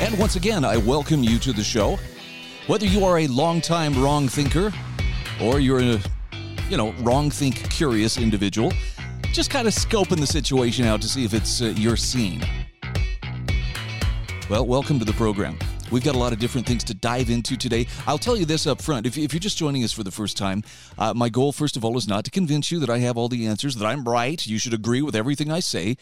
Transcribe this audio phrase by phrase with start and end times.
[0.00, 1.98] And once again, I welcome you to the show.
[2.68, 4.72] Whether you are a long-time wrong thinker
[5.42, 5.98] or you're a,
[6.70, 8.72] you know, wrong think curious individual,
[9.32, 12.44] just kind of scoping the situation out to see if it's uh, your scene.
[14.48, 15.58] Well, welcome to the program.
[15.90, 17.88] We've got a lot of different things to dive into today.
[18.06, 19.04] I'll tell you this up front.
[19.04, 20.62] If, if you're just joining us for the first time,
[20.96, 23.28] uh, my goal, first of all, is not to convince you that I have all
[23.28, 25.96] the answers, that I'm right, you should agree with everything I say,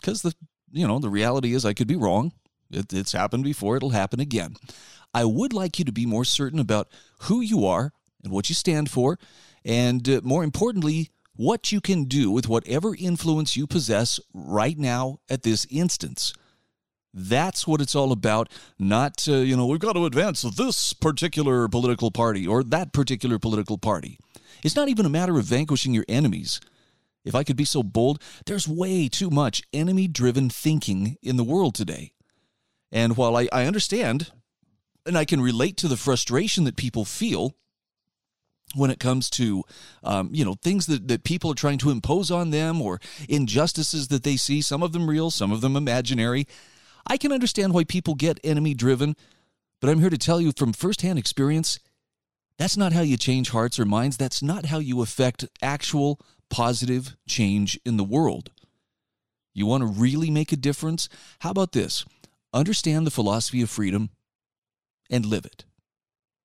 [0.00, 0.34] because the
[0.72, 2.32] you know the reality is I could be wrong.
[2.70, 4.56] It, it's happened before; it'll happen again.
[5.12, 6.88] I would like you to be more certain about
[7.22, 9.18] who you are and what you stand for,
[9.64, 15.18] and uh, more importantly, what you can do with whatever influence you possess right now
[15.28, 16.32] at this instance.
[17.12, 18.50] That's what it's all about.
[18.78, 23.38] Not, uh, you know, we've got to advance this particular political party or that particular
[23.38, 24.18] political party.
[24.62, 26.60] It's not even a matter of vanquishing your enemies.
[27.24, 31.44] If I could be so bold, there's way too much enemy driven thinking in the
[31.44, 32.12] world today.
[32.92, 34.32] And while I, I understand
[35.06, 37.54] and I can relate to the frustration that people feel
[38.74, 39.64] when it comes to
[40.04, 44.08] um, you know things that, that people are trying to impose on them or injustices
[44.08, 46.46] that they see some of them real some of them imaginary
[47.06, 49.16] I can understand why people get enemy driven,
[49.80, 51.78] but I'm here to tell you from firsthand experience
[52.58, 54.18] that's not how you change hearts or minds.
[54.18, 58.50] That's not how you affect actual positive change in the world.
[59.54, 61.08] You want to really make a difference?
[61.38, 62.04] How about this?
[62.52, 64.10] Understand the philosophy of freedom
[65.10, 65.64] and live it.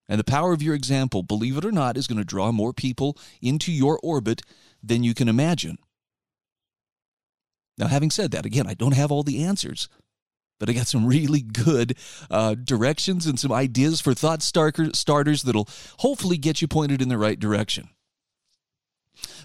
[0.08, 2.74] And the power of your example, believe it or not, is going to draw more
[2.74, 4.41] people into your orbit
[4.84, 5.78] than you can imagine.
[7.78, 9.90] Now, having said that, again, I don't have all the answers,
[10.59, 11.97] but I got some really good
[12.30, 17.18] uh, directions and some ideas for thought starters that'll hopefully get you pointed in the
[17.18, 17.90] right direction.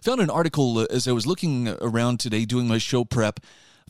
[0.02, 3.40] Found an article as I was looking around today doing my show prep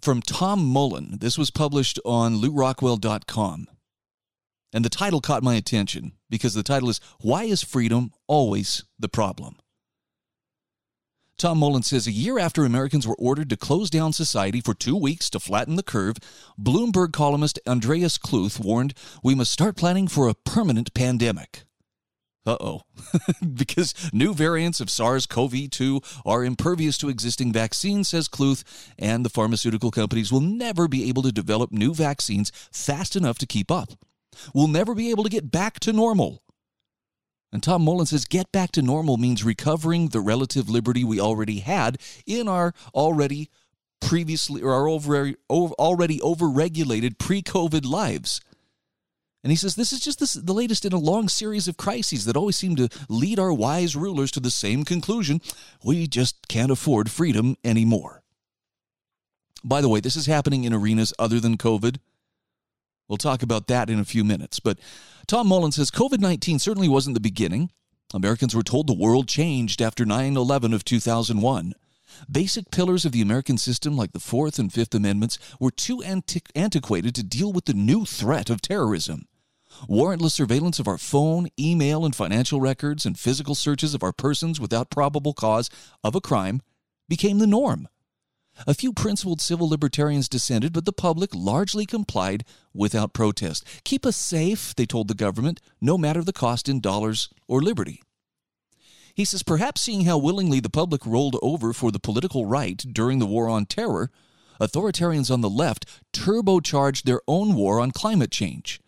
[0.02, 1.18] from Tom Mullen.
[1.20, 3.66] This was published on lewrockwell.com.
[4.72, 9.08] And the title caught my attention because the title is Why is Freedom Always the
[9.08, 9.56] Problem?
[11.36, 14.94] Tom Mullen says a year after Americans were ordered to close down society for two
[14.94, 16.18] weeks to flatten the curve,
[16.60, 18.92] Bloomberg columnist Andreas Kluth warned
[19.24, 21.64] we must start planning for a permanent pandemic.
[22.46, 22.82] Uh oh.
[23.54, 28.64] because new variants of SARS CoV 2 are impervious to existing vaccines, says Kluth,
[28.98, 33.46] and the pharmaceutical companies will never be able to develop new vaccines fast enough to
[33.46, 33.90] keep up.
[34.54, 36.42] We'll never be able to get back to normal.
[37.52, 41.60] And Tom Mullen says get back to normal means recovering the relative liberty we already
[41.60, 43.50] had in our already
[44.00, 48.40] previously or our over, already overregulated pre-COVID lives.
[49.42, 52.36] And he says this is just the latest in a long series of crises that
[52.36, 55.40] always seem to lead our wise rulers to the same conclusion
[55.82, 58.22] we just can't afford freedom anymore.
[59.64, 61.98] By the way, this is happening in arenas other than COVID.
[63.08, 64.60] We'll talk about that in a few minutes.
[64.60, 64.78] But
[65.26, 67.70] Tom Mullen says COVID 19 certainly wasn't the beginning.
[68.12, 71.74] Americans were told the world changed after 9 11 of 2001.
[72.30, 76.50] Basic pillars of the American system, like the Fourth and Fifth Amendments, were too antiqu-
[76.54, 79.26] antiquated to deal with the new threat of terrorism.
[79.88, 84.60] Warrantless surveillance of our phone, email, and financial records, and physical searches of our persons
[84.60, 85.70] without probable cause
[86.04, 86.60] of a crime
[87.08, 87.88] became the norm.
[88.66, 92.44] A few principled civil libertarians dissented, but the public largely complied
[92.74, 93.64] without protest.
[93.84, 98.02] Keep us safe, they told the government, no matter the cost in dollars or liberty.
[99.14, 103.18] He says perhaps seeing how willingly the public rolled over for the political right during
[103.18, 104.10] the war on terror,
[104.60, 108.80] authoritarians on the left turbocharged their own war on climate change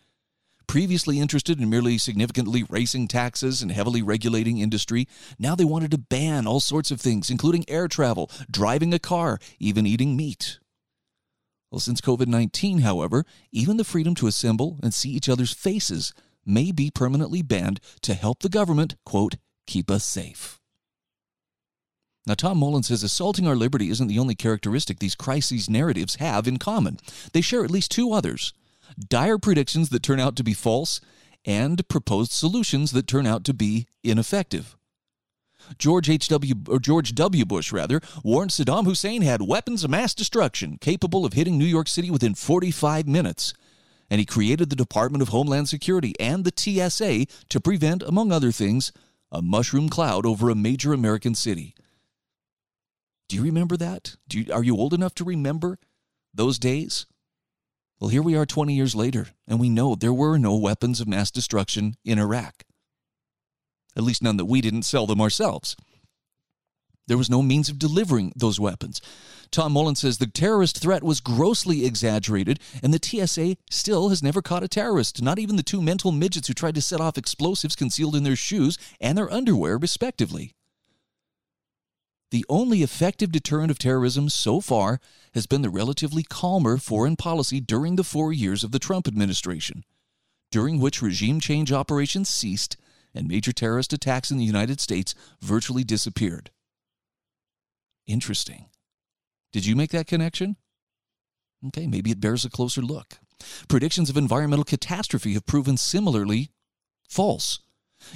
[0.67, 5.07] previously interested in merely significantly raising taxes and heavily regulating industry,
[5.39, 9.39] now they wanted to ban all sorts of things, including air travel, driving a car,
[9.59, 10.59] even eating meat.
[11.71, 16.13] Well, since COVID 19, however, even the freedom to assemble and see each other's faces
[16.45, 20.59] may be permanently banned to help the government, quote, keep us safe.
[22.25, 26.47] Now, Tom Mullen says assaulting our liberty isn't the only characteristic these crises narratives have
[26.47, 26.99] in common.
[27.33, 28.53] They share at least two others
[28.97, 30.99] dire predictions that turn out to be false,
[31.45, 34.77] and proposed solutions that turn out to be ineffective.
[35.77, 36.55] George H.W.
[36.67, 37.45] or George W.
[37.45, 41.87] Bush rather warned Saddam Hussein had weapons of mass destruction capable of hitting New York
[41.87, 43.53] City within 45 minutes.
[44.09, 48.51] And he created the Department of Homeland Security and the TSA to prevent, among other
[48.51, 48.91] things,
[49.31, 51.73] a mushroom cloud over a major American city.
[53.27, 54.17] Do you remember that?
[54.31, 55.79] You, are you old enough to remember
[56.33, 57.05] those days?
[58.03, 61.07] Well, here we are 20 years later, and we know there were no weapons of
[61.07, 62.63] mass destruction in Iraq.
[63.95, 65.77] At least none that we didn't sell them ourselves.
[67.07, 68.99] There was no means of delivering those weapons.
[69.51, 74.41] Tom Mullen says the terrorist threat was grossly exaggerated, and the TSA still has never
[74.41, 77.73] caught a terrorist, not even the two mental midgets who tried to set off explosives
[77.73, 80.51] concealed in their shoes and their underwear, respectively.
[82.33, 84.99] The only effective deterrent of terrorism so far
[85.35, 89.83] has been the relatively calmer foreign policy during the four years of the Trump administration,
[90.49, 92.75] during which regime change operations ceased
[93.13, 96.49] and major terrorist attacks in the United States virtually disappeared.
[98.07, 98.65] Interesting.
[99.51, 100.55] Did you make that connection?
[101.67, 103.19] Okay, maybe it bears a closer look.
[103.67, 106.49] Predictions of environmental catastrophe have proven similarly
[107.07, 107.59] false.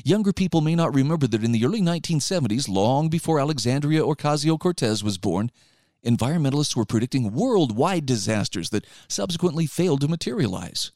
[0.03, 5.03] Younger people may not remember that in the early 1970s, long before Alexandria Ocasio Cortez
[5.03, 5.51] was born,
[6.05, 10.91] environmentalists were predicting worldwide disasters that subsequently failed to materialize.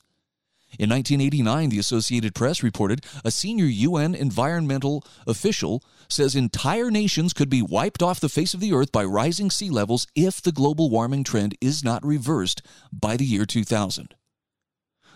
[0.79, 7.49] In 1989, the Associated Press reported a senior UN environmental official says entire nations could
[7.49, 10.89] be wiped off the face of the earth by rising sea levels if the global
[10.89, 12.61] warming trend is not reversed
[12.91, 14.15] by the year 2000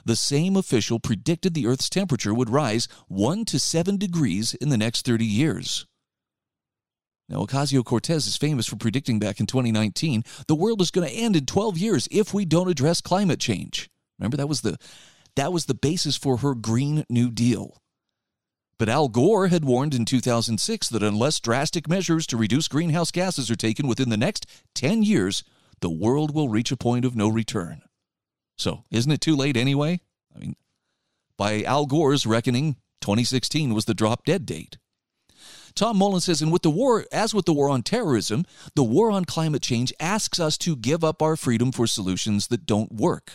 [0.06, 4.78] the same official predicted the Earth's temperature would rise 1 to 7 degrees in the
[4.78, 5.88] next 30 years.
[7.28, 11.14] Now, Ocasio Cortez is famous for predicting back in 2019 the world is going to
[11.14, 13.90] end in 12 years if we don't address climate change.
[14.20, 14.78] Remember, that was the,
[15.36, 17.82] that was the basis for her Green New Deal.
[18.78, 23.50] But Al Gore had warned in 2006 that unless drastic measures to reduce greenhouse gases
[23.50, 25.44] are taken within the next 10 years,
[25.80, 27.82] the world will reach a point of no return.
[28.58, 30.02] So, isn't it too late anyway?
[30.36, 30.56] I mean,
[31.38, 34.78] by Al Gore's reckoning, 2016 was the drop dead date.
[35.76, 39.12] Tom Mullen says, and with the war, as with the war on terrorism, the war
[39.12, 43.34] on climate change asks us to give up our freedom for solutions that don't work.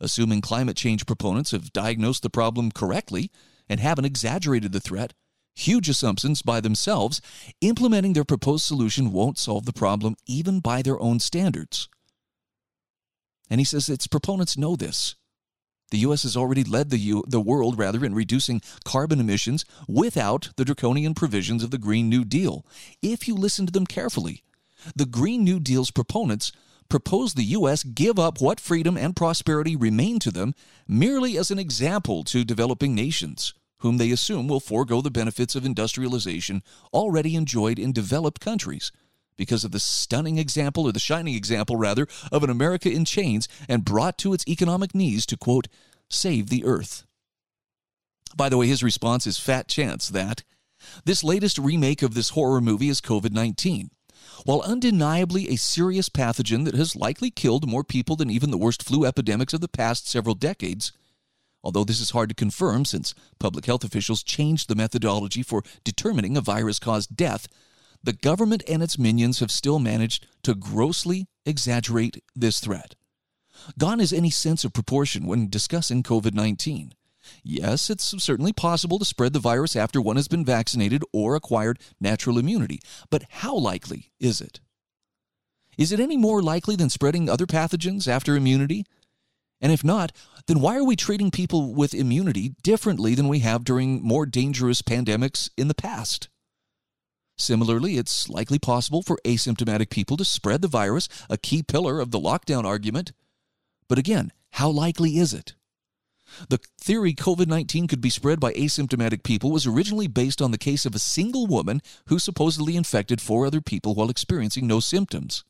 [0.00, 3.30] Assuming climate change proponents have diagnosed the problem correctly
[3.68, 5.12] and haven't exaggerated the threat,
[5.54, 7.20] huge assumptions by themselves,
[7.60, 11.88] implementing their proposed solution won't solve the problem even by their own standards.
[13.50, 15.16] And he says its proponents know this.
[15.90, 16.22] The U.S.
[16.22, 21.14] has already led the, U- the world rather in reducing carbon emissions without the draconian
[21.14, 22.66] provisions of the Green New Deal.
[23.02, 24.42] If you listen to them carefully,
[24.96, 26.52] the Green New Deal's proponents
[26.88, 27.82] propose the U.S.
[27.82, 30.54] give up what freedom and prosperity remain to them
[30.88, 35.64] merely as an example to developing nations, whom they assume will forego the benefits of
[35.64, 36.62] industrialization
[36.92, 38.90] already enjoyed in developed countries
[39.36, 43.48] because of the stunning example, or the shining example, rather, of an America in chains
[43.68, 45.68] and brought to its economic knees to, quote,
[46.08, 47.04] save the earth.
[48.36, 50.42] By the way, his response is fat chance that
[51.04, 53.90] this latest remake of this horror movie is COVID 19.
[54.44, 58.82] While undeniably a serious pathogen that has likely killed more people than even the worst
[58.82, 60.92] flu epidemics of the past several decades,
[61.62, 66.36] although this is hard to confirm since public health officials changed the methodology for determining
[66.36, 67.48] a virus caused death
[68.04, 72.94] the government and its minions have still managed to grossly exaggerate this threat.
[73.78, 76.92] Gone is any sense of proportion when discussing COVID 19.
[77.42, 81.78] Yes, it's certainly possible to spread the virus after one has been vaccinated or acquired
[81.98, 84.60] natural immunity, but how likely is it?
[85.78, 88.84] Is it any more likely than spreading other pathogens after immunity?
[89.60, 90.12] And if not,
[90.46, 94.82] then why are we treating people with immunity differently than we have during more dangerous
[94.82, 96.28] pandemics in the past?
[97.36, 102.10] Similarly, it's likely possible for asymptomatic people to spread the virus, a key pillar of
[102.10, 103.12] the lockdown argument.
[103.88, 105.54] But again, how likely is it?
[106.48, 110.58] The theory COVID 19 could be spread by asymptomatic people was originally based on the
[110.58, 115.44] case of a single woman who supposedly infected four other people while experiencing no symptoms.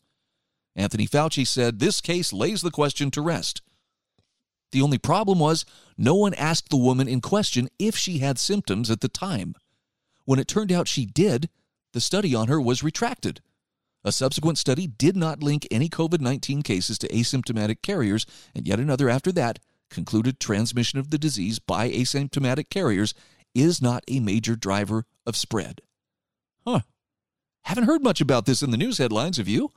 [0.75, 3.63] Anthony Fauci said this case lays the question to rest.
[4.73, 5.65] The only problem was
[5.97, 9.55] no one asked the woman in question if she had symptoms at the time.
[10.25, 11.49] When it turned out she did,
[11.95, 13.41] the study on her was retracted.
[14.05, 18.79] A subsequent study did not link any COVID 19 cases to asymptomatic carriers, and yet
[18.79, 23.15] another after that concluded transmission of the disease by asymptomatic carriers
[23.55, 25.81] is not a major driver of spread.
[26.67, 26.81] Huh.
[27.63, 29.71] Haven't heard much about this in the news headlines, have you?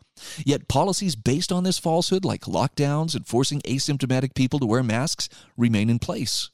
[0.44, 5.30] Yet policies based on this falsehood, like lockdowns and forcing asymptomatic people to wear masks,
[5.56, 6.50] remain in place.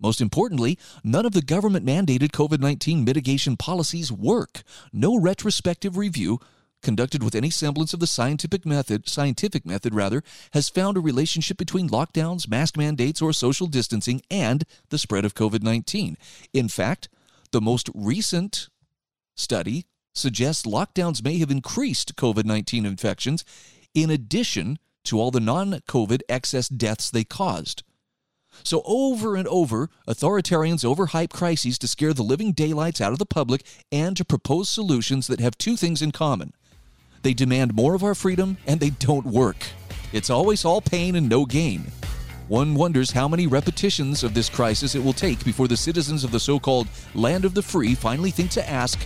[0.00, 4.62] Most importantly, none of the government mandated COVID 19 mitigation policies work.
[4.92, 6.40] No retrospective review
[6.82, 11.58] conducted with any semblance of the scientific method, scientific method rather, has found a relationship
[11.58, 16.16] between lockdowns, mask mandates, or social distancing and the spread of COVID 19.
[16.52, 17.08] In fact,
[17.52, 18.68] the most recent
[19.36, 23.44] study suggests lockdowns may have increased COVID 19 infections
[23.94, 27.82] in addition to all the non COVID excess deaths they caused.
[28.62, 33.26] So, over and over, authoritarians overhype crises to scare the living daylights out of the
[33.26, 36.52] public and to propose solutions that have two things in common
[37.22, 39.66] they demand more of our freedom and they don't work.
[40.12, 41.92] It's always all pain and no gain.
[42.48, 46.32] One wonders how many repetitions of this crisis it will take before the citizens of
[46.32, 49.00] the so called land of the free finally think to ask,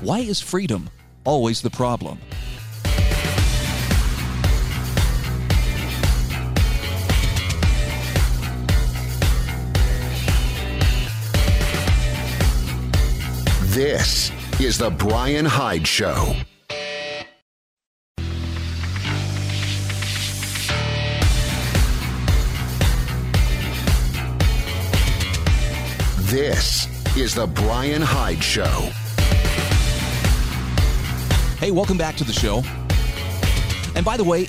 [0.00, 0.88] why is freedom
[1.24, 2.18] always the problem?
[13.70, 16.34] This is The Brian Hyde Show.
[26.22, 28.64] This is The Brian Hyde Show.
[31.60, 32.64] Hey, welcome back to the show.
[33.94, 34.48] And by the way,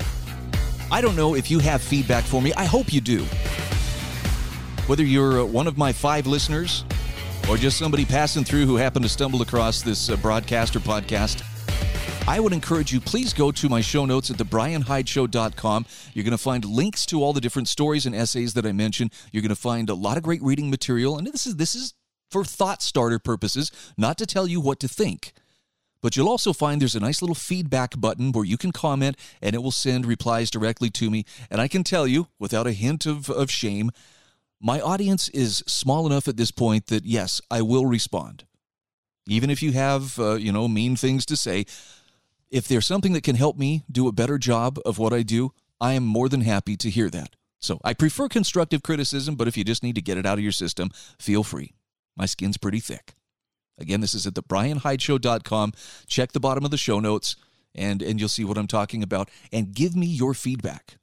[0.92, 2.54] I don't know if you have feedback for me.
[2.54, 3.24] I hope you do.
[4.88, 6.86] Whether you're uh, one of my five listeners
[7.52, 11.44] or just somebody passing through who happened to stumble across this uh, broadcast or podcast,
[12.26, 15.86] I would encourage you, please go to my show notes at thebrianhydeshow.com.
[16.14, 19.12] You're going to find links to all the different stories and essays that I mentioned.
[19.34, 21.18] You're going to find a lot of great reading material.
[21.18, 21.94] And this is, this is
[22.30, 25.34] for thought starter purposes, not to tell you what to think.
[26.02, 29.54] But you'll also find there's a nice little feedback button where you can comment and
[29.54, 31.26] it will send replies directly to me.
[31.50, 33.92] And I can tell you, without a hint of, of shame,
[34.62, 38.46] my audience is small enough at this point that yes, I will respond.
[39.28, 41.66] Even if you have, uh, you know, mean things to say,
[42.50, 45.54] if there's something that can help me do a better job of what I do,
[45.80, 47.36] I am more than happy to hear that.
[47.60, 50.44] So I prefer constructive criticism, but if you just need to get it out of
[50.44, 50.90] your system,
[51.20, 51.74] feel free.
[52.16, 53.14] My skin's pretty thick.
[53.80, 55.74] Again, this is at thebrianhydeshow.com.
[56.08, 57.36] Check the bottom of the show notes
[57.74, 59.30] and, and you'll see what I'm talking about.
[59.52, 60.98] And give me your feedback.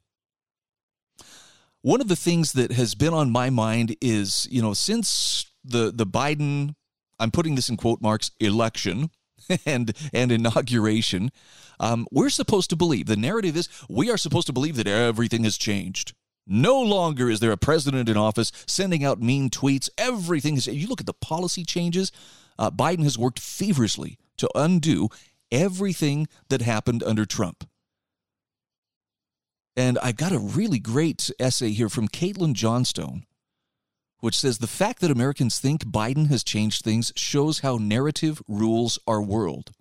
[1.81, 5.91] One of the things that has been on my mind is, you know, since the,
[5.93, 6.75] the Biden,
[7.19, 9.11] I'm putting this in quote marks, election,
[9.65, 11.31] and and inauguration,
[11.79, 15.43] um, we're supposed to believe the narrative is we are supposed to believe that everything
[15.43, 16.13] has changed.
[16.45, 19.89] No longer is there a president in office sending out mean tweets.
[19.97, 20.67] Everything is.
[20.67, 22.11] You look at the policy changes.
[22.57, 25.09] Uh, Biden has worked feverishly to undo
[25.51, 27.68] everything that happened under Trump.
[29.79, 33.25] And I got a really great essay here from Caitlin Johnstone
[34.19, 38.99] which says the fact that Americans think Biden has changed things shows how narrative rules
[39.07, 39.71] our world.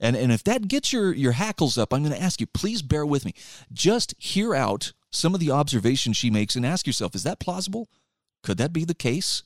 [0.00, 2.82] And, and if that gets your, your hackles up, I'm going to ask you, please
[2.82, 3.34] bear with me.
[3.72, 7.88] Just hear out some of the observations she makes and ask yourself, is that plausible?
[8.44, 9.42] Could that be the case?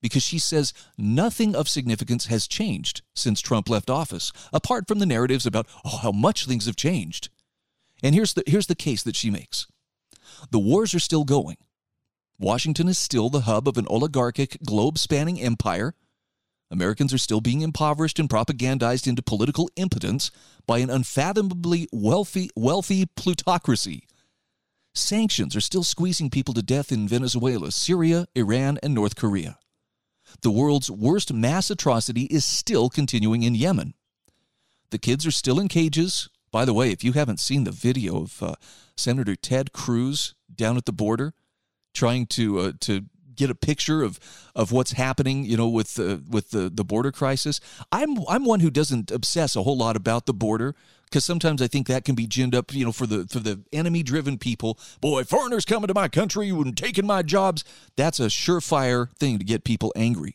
[0.00, 5.06] Because she says nothing of significance has changed since Trump left office, apart from the
[5.06, 7.28] narratives about oh, how much things have changed.
[8.02, 9.66] And here's the, here's the case that she makes
[10.50, 11.56] the wars are still going.
[12.38, 15.94] Washington is still the hub of an oligarchic, globe spanning empire.
[16.70, 20.30] Americans are still being impoverished and propagandized into political impotence
[20.66, 24.06] by an unfathomably wealthy, wealthy plutocracy.
[24.94, 29.58] Sanctions are still squeezing people to death in Venezuela, Syria, Iran, and North Korea.
[30.42, 33.94] The world's worst mass atrocity is still continuing in Yemen.
[34.90, 36.28] The kids are still in cages.
[36.50, 38.54] By the way, if you haven't seen the video of uh,
[38.96, 41.34] Senator Ted Cruz down at the border,
[41.94, 43.04] trying to uh, to
[43.38, 44.18] get a picture of
[44.54, 47.60] of what's happening, you know, with the with the the border crisis.
[47.90, 50.74] I'm I'm one who doesn't obsess a whole lot about the border
[51.04, 53.62] because sometimes I think that can be ginned up, you know, for the for the
[53.72, 54.78] enemy driven people.
[55.00, 57.64] Boy, foreigners coming to my country and taking my jobs.
[57.96, 60.34] That's a surefire thing to get people angry.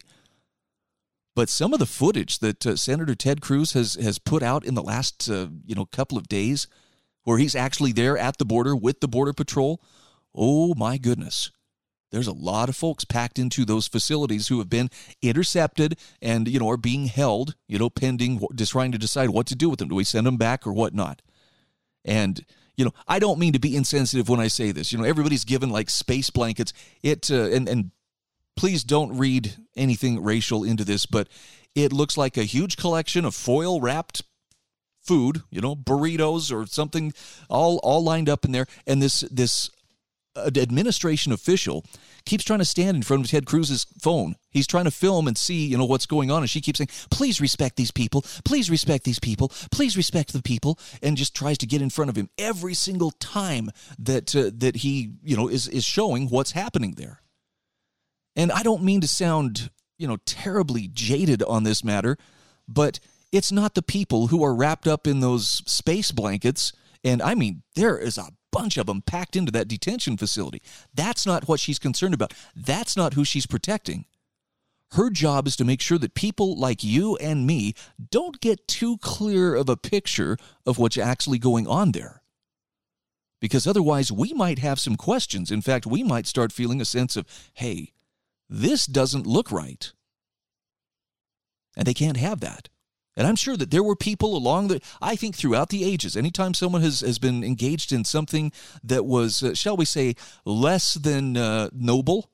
[1.36, 4.76] But some of the footage that uh, Senator Ted Cruz has has put out in
[4.76, 6.68] the last uh, you know couple of days,
[7.24, 9.82] where he's actually there at the border with the border patrol,
[10.36, 11.52] Oh my goodness.
[12.12, 14.90] There's a lot of folks packed into those facilities who have been
[15.22, 19.48] intercepted and, you know, are being held, you know, pending, just trying to decide what
[19.48, 19.90] to do with them.
[19.90, 21.24] Do we send them back or whatnot?
[22.06, 22.46] And,
[22.78, 24.92] you know, I don't mean to be insensitive when I say this.
[24.92, 26.72] You know, everybody's given like space blankets.
[27.02, 27.92] It, uh, and, and
[28.56, 31.28] please don't read anything racial into this, but
[31.76, 34.24] it looks like a huge collection of foil wrapped
[35.02, 37.14] food, you know, burritos or something
[37.50, 39.70] all all lined up in there and this this
[40.36, 41.86] administration official
[42.26, 44.36] keeps trying to stand in front of Ted Cruz's phone.
[44.50, 46.42] He's trying to film and see, you know, what's going on.
[46.42, 48.24] And she keeps saying, please respect these people.
[48.46, 49.50] Please respect these people.
[49.72, 50.80] Please respect the people.
[51.02, 53.70] And just tries to get in front of him every single time
[54.00, 57.23] that, uh, that he, you know, is, is showing what's happening there.
[58.36, 62.18] And I don't mean to sound, you know, terribly jaded on this matter,
[62.68, 63.00] but
[63.32, 66.74] it's not the people who are wrapped up in those space blankets.
[67.04, 70.62] And I mean, there is a bunch of them packed into that detention facility.
[70.94, 72.34] That's not what she's concerned about.
[72.56, 74.06] That's not who she's protecting.
[74.92, 77.74] Her job is to make sure that people like you and me
[78.12, 80.38] don't get too clear of a picture
[80.68, 82.22] of what's actually going on there.
[83.42, 85.50] Because otherwise, we might have some questions.
[85.52, 87.26] In fact, we might start feeling a sense of,
[87.56, 87.92] hey,
[88.50, 89.92] this doesn't look right.
[91.76, 92.70] And they can't have that.
[93.16, 96.54] And I'm sure that there were people along the, I think throughout the ages, anytime
[96.54, 98.52] someone has, has been engaged in something
[98.84, 102.32] that was, uh, shall we say, less than uh, noble,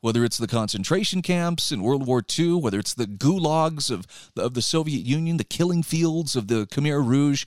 [0.00, 4.54] whether it's the concentration camps in World War II, whether it's the gulags of, of
[4.54, 7.44] the Soviet Union, the killing fields of the Khmer Rouge,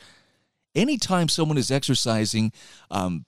[0.75, 2.51] anytime someone is exercising
[2.91, 3.25] um,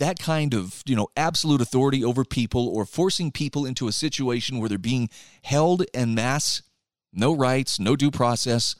[0.00, 4.58] that kind of you know absolute authority over people or forcing people into a situation
[4.58, 5.08] where they're being
[5.42, 6.62] held en masse
[7.12, 8.76] no rights, no due process.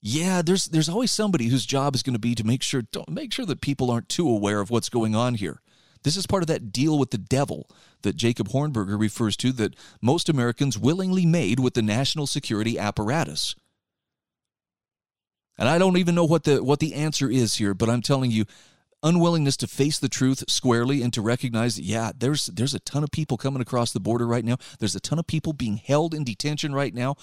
[0.00, 3.10] Yeah, there's there's always somebody whose job is going to be to make sure don't
[3.10, 5.60] make sure that people aren't too aware of what's going on here.
[6.02, 7.68] This is part of that deal with the devil
[8.02, 13.54] that Jacob Hornberger refers to that most Americans willingly made with the national security apparatus.
[15.56, 18.32] And I don't even know what the what the answer is here, but I'm telling
[18.32, 18.46] you
[19.02, 23.02] unwillingness to face the truth squarely and to recognize that yeah there's there's a ton
[23.02, 24.56] of people coming across the border right now.
[24.78, 27.16] There's a ton of people being held in detention right now.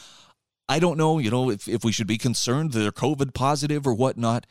[0.67, 3.87] I don't know you know if, if we should be concerned that they're covid positive
[3.87, 4.45] or whatnot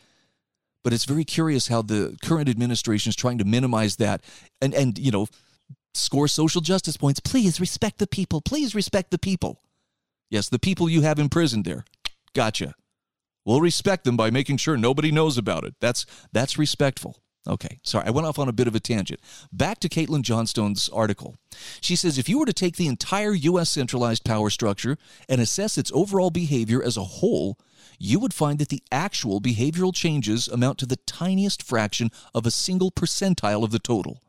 [0.82, 4.22] but it's very curious how the current administration is trying to minimize that
[4.60, 5.26] and and you know
[5.94, 7.18] score social justice points.
[7.18, 8.40] Please respect the people.
[8.40, 9.60] Please respect the people.
[10.30, 11.84] Yes the people you have imprisoned there.
[12.34, 12.74] Gotcha
[13.48, 15.74] We'll respect them by making sure nobody knows about it.
[15.80, 17.22] That's that's respectful.
[17.48, 19.20] Okay, sorry, I went off on a bit of a tangent.
[19.50, 21.38] Back to Caitlin Johnstone's article.
[21.80, 23.70] She says if you were to take the entire U.S.
[23.70, 24.98] centralized power structure
[25.30, 27.58] and assess its overall behavior as a whole,
[27.98, 32.50] you would find that the actual behavioral changes amount to the tiniest fraction of a
[32.50, 34.20] single percentile of the total.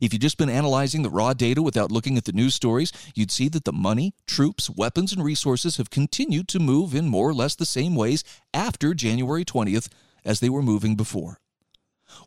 [0.00, 3.30] If you'd just been analyzing the raw data without looking at the news stories, you'd
[3.30, 7.34] see that the money, troops, weapons, and resources have continued to move in more or
[7.34, 9.88] less the same ways after January 20th
[10.24, 11.38] as they were moving before.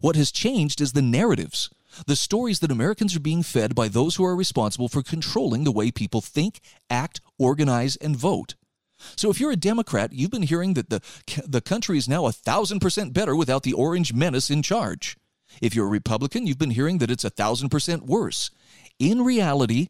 [0.01, 1.69] What has changed is the narratives,
[2.05, 5.71] the stories that Americans are being fed by those who are responsible for controlling the
[5.71, 8.55] way people think, act, organize, and vote.
[9.15, 11.01] So if you're a Democrat, you've been hearing that the,
[11.47, 15.17] the country is now a thousand percent better without the orange menace in charge.
[15.61, 18.51] If you're a Republican, you've been hearing that it's a thousand percent worse.
[18.97, 19.89] In reality,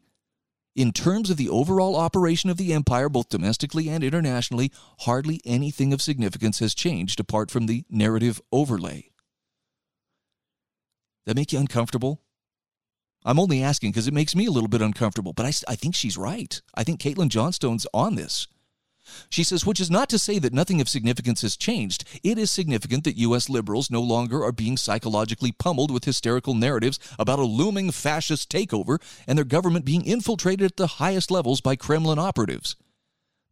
[0.76, 5.92] in terms of the overall operation of the empire, both domestically and internationally, hardly anything
[5.92, 9.10] of significance has changed apart from the narrative overlay.
[11.26, 12.22] That make you uncomfortable?
[13.24, 15.94] I'm only asking because it makes me a little bit uncomfortable, but I, I think
[15.94, 16.60] she's right.
[16.74, 18.46] I think Caitlin Johnstone's on this.
[19.28, 22.04] She says, which is not to say that nothing of significance has changed.
[22.22, 23.48] It is significant that U.S.
[23.48, 29.00] liberals no longer are being psychologically pummeled with hysterical narratives about a looming fascist takeover
[29.26, 32.76] and their government being infiltrated at the highest levels by Kremlin operatives.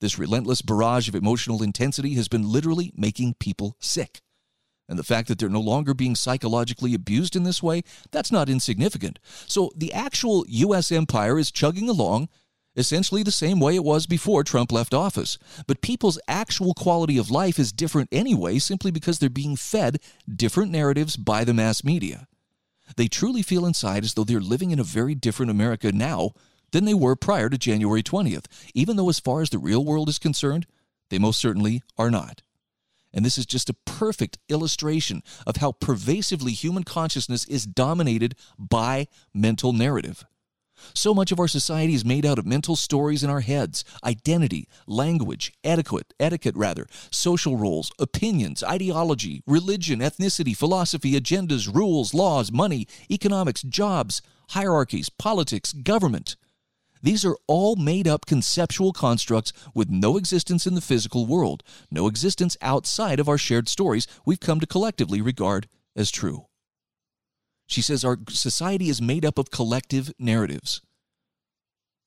[0.00, 4.20] This relentless barrage of emotional intensity has been literally making people sick.
[4.88, 8.48] And the fact that they're no longer being psychologically abused in this way, that's not
[8.48, 9.18] insignificant.
[9.46, 10.90] So the actual U.S.
[10.90, 12.28] empire is chugging along
[12.78, 15.38] essentially the same way it was before Trump left office.
[15.66, 19.98] But people's actual quality of life is different anyway, simply because they're being fed
[20.32, 22.26] different narratives by the mass media.
[22.96, 26.30] They truly feel inside as though they're living in a very different America now
[26.70, 30.08] than they were prior to January 20th, even though, as far as the real world
[30.08, 30.66] is concerned,
[31.10, 32.42] they most certainly are not.
[33.12, 39.06] And this is just a perfect illustration of how pervasively human consciousness is dominated by
[39.32, 40.24] mental narrative.
[40.94, 44.68] So much of our society is made out of mental stories in our heads, identity,
[44.86, 52.86] language, etiquette, etiquette rather, social roles, opinions, ideology, religion, ethnicity, philosophy, agendas, rules, laws, money,
[53.10, 56.36] economics, jobs, hierarchies, politics, government.
[57.02, 62.08] These are all made up conceptual constructs with no existence in the physical world, no
[62.08, 66.47] existence outside of our shared stories we've come to collectively regard as true.
[67.68, 70.80] She says our society is made up of collective narratives.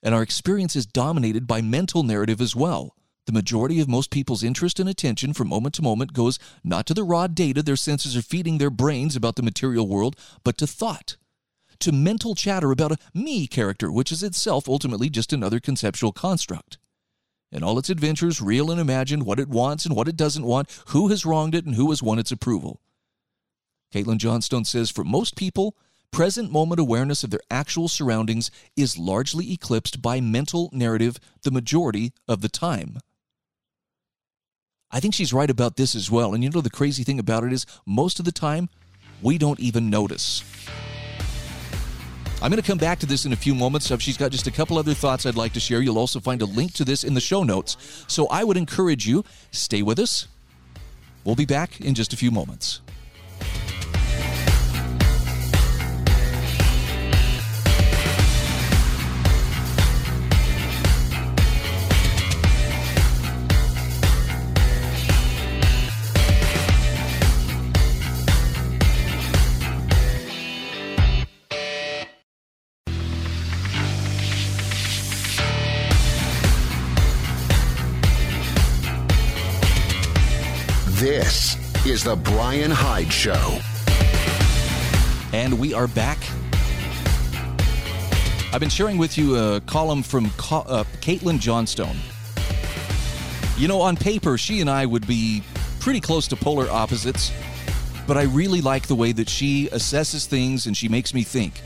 [0.03, 2.95] And our experience is dominated by mental narrative as well.
[3.27, 6.95] The majority of most people's interest and attention from moment to moment goes not to
[6.95, 10.65] the raw data their senses are feeding their brains about the material world, but to
[10.65, 11.17] thought,
[11.79, 16.79] to mental chatter about a me character, which is itself ultimately just another conceptual construct.
[17.51, 20.69] And all its adventures, real and imagined, what it wants and what it doesn't want,
[20.87, 22.81] who has wronged it and who has won its approval.
[23.93, 25.75] Caitlin Johnstone says for most people,
[26.11, 32.13] present moment awareness of their actual surroundings is largely eclipsed by mental narrative the majority
[32.27, 32.99] of the time.
[34.91, 36.33] I think she's right about this as well.
[36.33, 38.69] And you know, the crazy thing about it is, most of the time,
[39.21, 40.43] we don't even notice.
[42.41, 43.91] I'm going to come back to this in a few moments.
[43.91, 45.79] If She's got just a couple other thoughts I'd like to share.
[45.79, 47.77] You'll also find a link to this in the show notes.
[48.07, 50.27] So I would encourage you, stay with us.
[51.23, 52.81] We'll be back in just a few moments.
[82.01, 83.59] Is the Brian Hyde Show.
[85.33, 86.17] And we are back.
[88.53, 91.97] I've been sharing with you a column from uh, Caitlin Johnstone.
[93.57, 95.43] You know, on paper, she and I would be
[95.79, 97.31] pretty close to polar opposites,
[98.07, 101.61] but I really like the way that she assesses things and she makes me think.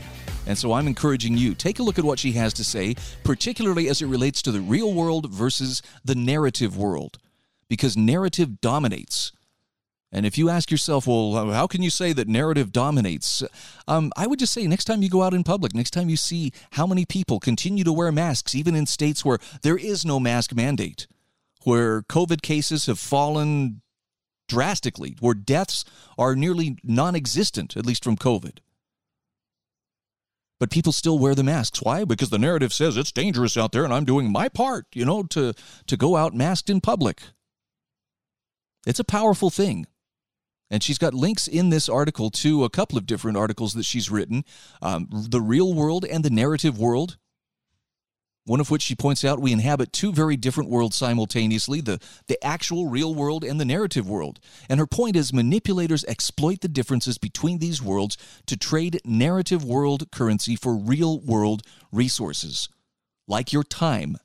[0.46, 2.94] And so I'm encouraging you, take a look at what she has to say,
[3.24, 7.18] particularly as it relates to the real world versus the narrative world
[7.68, 9.32] because narrative dominates.
[10.12, 13.42] And if you ask yourself, well, how can you say that narrative dominates?
[13.88, 16.16] Um, I would just say next time you go out in public, next time you
[16.16, 20.20] see how many people continue to wear masks, even in states where there is no
[20.20, 21.06] mask mandate,
[21.64, 23.82] where COVID cases have fallen
[24.48, 25.84] drastically, where deaths
[26.16, 28.58] are nearly non existent, at least from COVID.
[30.58, 31.82] But people still wear the masks.
[31.82, 32.04] Why?
[32.04, 35.24] Because the narrative says it's dangerous out there and I'm doing my part, you know,
[35.24, 35.52] to,
[35.86, 37.22] to go out masked in public.
[38.86, 39.86] It's a powerful thing.
[40.70, 44.10] And she's got links in this article to a couple of different articles that she's
[44.10, 44.44] written
[44.82, 47.16] um, The Real World and the Narrative World.
[48.46, 52.42] One of which she points out we inhabit two very different worlds simultaneously the, the
[52.44, 54.38] actual real world and the narrative world.
[54.68, 60.10] And her point is manipulators exploit the differences between these worlds to trade narrative world
[60.12, 62.68] currency for real world resources,
[63.26, 64.16] like your time,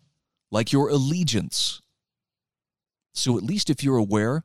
[0.51, 1.81] like your allegiance.
[3.15, 4.43] So at least if you're aware,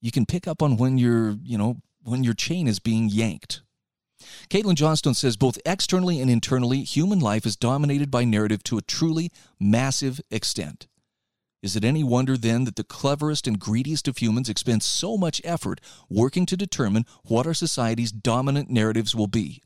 [0.00, 3.62] you can pick up on when your, you know, when your chain is being yanked.
[4.48, 8.82] Caitlin Johnstone says both externally and internally, human life is dominated by narrative to a
[8.82, 10.86] truly massive extent.
[11.62, 15.42] Is it any wonder then that the cleverest and greediest of humans expend so much
[15.44, 19.62] effort working to determine what our society's dominant narratives will be?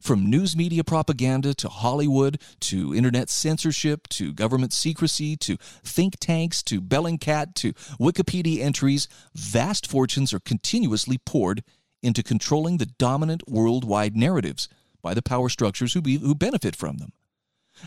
[0.00, 6.62] From news media propaganda to Hollywood to internet censorship to government secrecy to think tanks
[6.64, 11.62] to Bellingcat to Wikipedia entries, vast fortunes are continuously poured
[12.02, 14.68] into controlling the dominant worldwide narratives
[15.02, 17.12] by the power structures who, be, who benefit from them.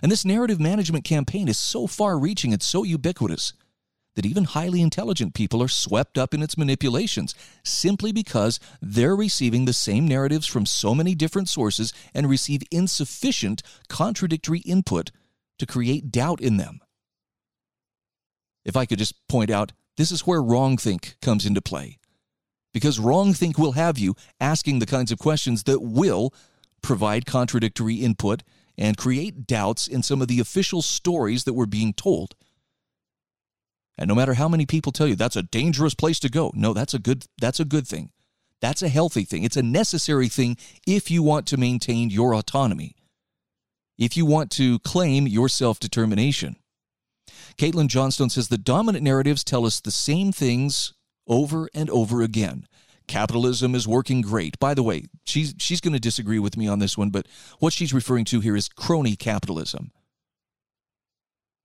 [0.02, 3.54] And this narrative management campaign is so far reaching and so ubiquitous
[4.16, 9.66] that even highly intelligent people are swept up in its manipulations simply because they're receiving
[9.66, 15.12] the same narratives from so many different sources and receive insufficient contradictory input
[15.60, 16.80] to create doubt in them.
[18.66, 21.98] If I could just point out, this is where wrongthink comes into play.
[22.74, 26.34] Because wrongthink will have you asking the kinds of questions that will
[26.82, 28.44] provide contradictory input
[28.78, 32.36] and create doubts in some of the official stories that we're being told.
[34.02, 36.74] And no matter how many people tell you that's a dangerous place to go, no,
[36.74, 38.10] that's a good that's a good thing.
[38.60, 39.44] That's a healthy thing.
[39.44, 42.96] It's a necessary thing if you want to maintain your autonomy.
[44.00, 46.56] If you want to claim your self-determination.
[47.60, 50.94] Caitlin Johnstone says the dominant narratives tell us the same things
[51.28, 52.66] over and over again.
[53.08, 54.58] Capitalism is working great.
[54.58, 57.28] By the way, she's she's going to disagree with me on this one, but
[57.60, 59.92] what she's referring to here is crony capitalism.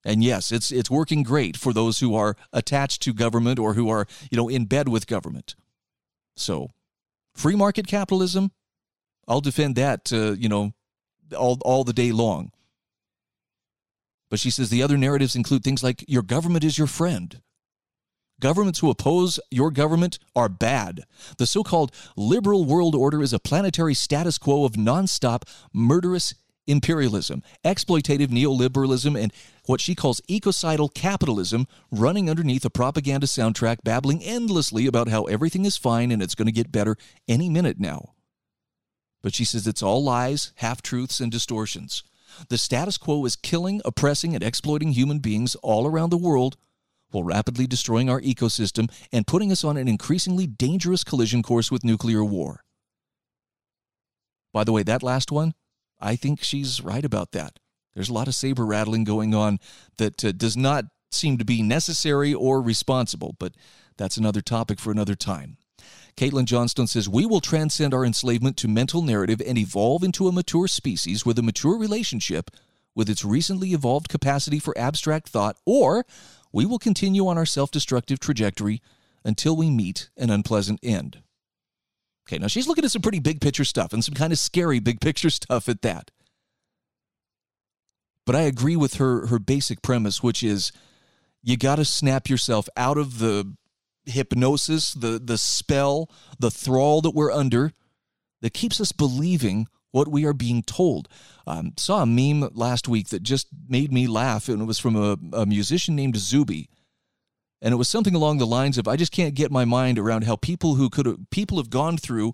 [0.06, 3.90] And yes, it's it's working great for those who are attached to government or who
[3.90, 5.56] are, you know, in bed with government.
[6.36, 6.70] So,
[7.34, 8.52] free market capitalism,
[9.26, 10.74] I'll defend that uh, you know,
[11.36, 12.52] all all the day long.
[14.30, 17.42] But she says the other narratives include things like your government is your friend.
[18.38, 21.04] Governments who oppose your government are bad.
[21.38, 25.42] The so called liberal world order is a planetary status quo of nonstop,
[25.72, 26.34] murderous
[26.66, 29.32] imperialism, exploitative neoliberalism, and
[29.66, 35.64] what she calls ecocidal capitalism running underneath a propaganda soundtrack babbling endlessly about how everything
[35.64, 36.96] is fine and it's going to get better
[37.28, 38.14] any minute now.
[39.22, 42.02] But she says it's all lies, half truths, and distortions.
[42.48, 46.56] The status quo is killing, oppressing, and exploiting human beings all around the world
[47.10, 51.84] while rapidly destroying our ecosystem and putting us on an increasingly dangerous collision course with
[51.84, 52.62] nuclear war.
[54.52, 55.54] By the way, that last one,
[56.00, 57.58] I think she's right about that.
[57.94, 59.58] There's a lot of saber rattling going on
[59.96, 63.54] that uh, does not seem to be necessary or responsible, but
[63.96, 65.56] that's another topic for another time.
[66.16, 70.32] Caitlin Johnstone says, We will transcend our enslavement to mental narrative and evolve into a
[70.32, 72.50] mature species with a mature relationship
[72.94, 76.06] with its recently evolved capacity for abstract thought, or
[76.52, 78.80] we will continue on our self destructive trajectory
[79.24, 81.22] until we meet an unpleasant end.
[82.26, 84.80] Okay, now she's looking at some pretty big picture stuff and some kind of scary
[84.80, 86.10] big picture stuff at that.
[88.24, 90.72] But I agree with her her basic premise, which is
[91.42, 93.54] you got to snap yourself out of the
[94.04, 97.72] hypnosis, the the spell, the thrall that we're under
[98.42, 101.08] that keeps us believing what we are being told.
[101.46, 104.96] Um, saw a meme last week that just made me laugh, and it was from
[104.96, 106.68] a, a musician named Zuby,
[107.62, 110.24] and it was something along the lines of, "I just can't get my mind around
[110.24, 112.32] how people who could people have gone through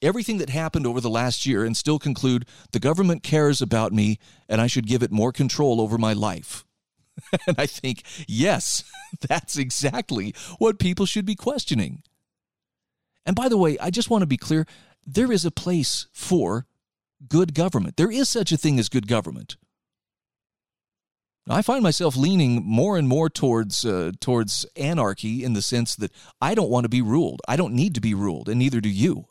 [0.00, 4.18] everything that happened over the last year and still conclude the government cares about me
[4.48, 6.64] and I should give it more control over my life."
[7.46, 8.84] and I think, yes,
[9.28, 12.02] that's exactly what people should be questioning.
[13.26, 14.66] And by the way, I just want to be clear
[15.06, 16.66] there is a place for
[17.28, 17.96] good government.
[17.96, 19.56] There is such a thing as good government.
[21.50, 26.12] I find myself leaning more and more towards uh, towards anarchy in the sense that
[26.40, 27.40] I don't want to be ruled.
[27.48, 29.26] I don't need to be ruled, and neither do you.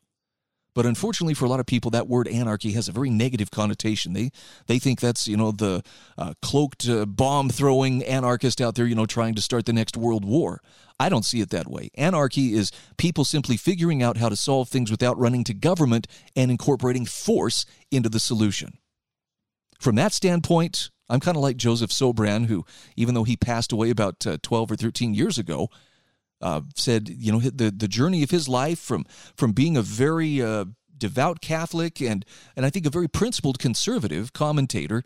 [0.77, 4.13] But unfortunately, for a lot of people, that word anarchy has a very negative connotation.
[4.13, 4.29] They
[4.67, 5.83] they think that's you know the
[6.17, 9.97] uh, cloaked uh, bomb throwing anarchist out there, you know, trying to start the next
[9.97, 10.61] world war.
[10.99, 11.89] I don't see it that way.
[11.95, 16.49] Anarchy is people simply figuring out how to solve things without running to government and
[16.49, 18.77] incorporating force into the solution.
[19.79, 23.89] From that standpoint, I'm kind of like Joseph Sobran, who, even though he passed away
[23.89, 25.69] about uh, 12 or 13 years ago,
[26.41, 30.41] uh, said, you know, the the journey of his life from from being a very
[30.41, 35.03] uh, devout Catholic and and I think a very principled conservative commentator.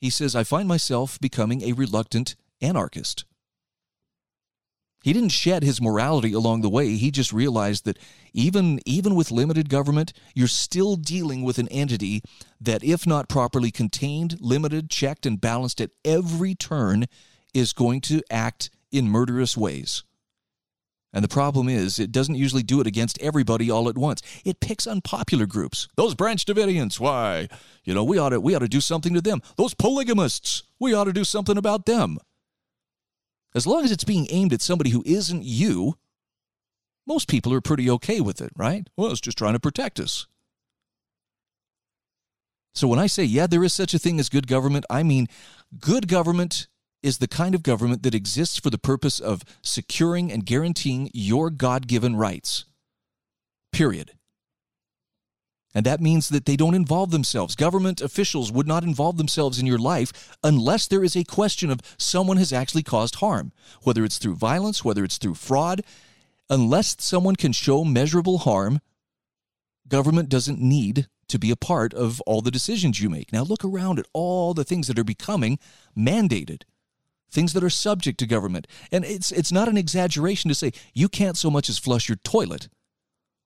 [0.00, 3.24] He says, I find myself becoming a reluctant anarchist.
[5.02, 6.96] He didn't shed his morality along the way.
[6.96, 7.98] He just realized that
[8.32, 12.22] even even with limited government, you're still dealing with an entity
[12.60, 17.06] that if not properly contained, limited, checked and balanced at every turn
[17.54, 20.02] is going to act in murderous ways.
[21.12, 24.20] And the problem is, it doesn't usually do it against everybody all at once.
[24.44, 25.88] It picks unpopular groups.
[25.96, 27.48] Those Branch Davidians, why,
[27.84, 29.40] you know, we ought to we ought to do something to them.
[29.56, 32.18] Those polygamists, we ought to do something about them.
[33.58, 35.98] As long as it's being aimed at somebody who isn't you,
[37.08, 38.86] most people are pretty okay with it, right?
[38.96, 40.28] Well, it's just trying to protect us.
[42.72, 45.26] So when I say, yeah, there is such a thing as good government, I mean
[45.80, 46.68] good government
[47.02, 51.50] is the kind of government that exists for the purpose of securing and guaranteeing your
[51.50, 52.64] God given rights.
[53.72, 54.12] Period.
[55.74, 57.54] And that means that they don't involve themselves.
[57.54, 61.80] Government officials would not involve themselves in your life unless there is a question of
[61.98, 63.52] someone has actually caused harm,
[63.82, 65.82] whether it's through violence, whether it's through fraud.
[66.48, 68.80] Unless someone can show measurable harm,
[69.86, 73.30] government doesn't need to be a part of all the decisions you make.
[73.32, 75.58] Now, look around at all the things that are becoming
[75.96, 76.62] mandated
[77.30, 78.66] things that are subject to government.
[78.90, 82.16] And it's it's not an exaggeration to say you can't so much as flush your
[82.24, 82.68] toilet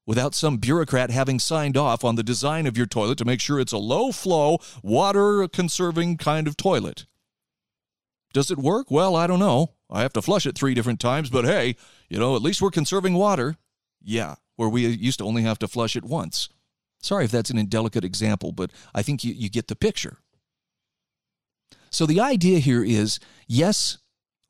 [0.06, 3.60] without some bureaucrat having signed off on the design of your toilet to make sure
[3.60, 7.06] it's a low flow, water conserving kind of toilet.
[8.32, 8.90] Does it work?
[8.90, 9.74] Well, I don't know.
[9.90, 11.76] I have to flush it three different times, but hey,
[12.08, 13.56] you know, at least we're conserving water.
[14.02, 16.48] Yeah, where we used to only have to flush it once.
[17.00, 20.18] Sorry if that's an indelicate example, but I think you, you get the picture.
[21.90, 23.98] So the idea here is yes,